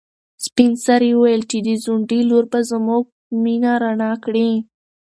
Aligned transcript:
سپین 0.45 0.71
سرې 0.85 1.11
وویل 1.15 1.43
چې 1.51 1.57
د 1.67 1.69
ځونډي 1.83 2.21
لور 2.29 2.45
به 2.51 2.59
زموږ 2.71 3.03
مېنه 3.43 3.71
رڼا 3.83 4.11
کړي. 4.23 4.49